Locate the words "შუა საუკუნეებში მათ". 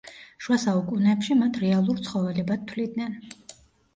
0.43-1.59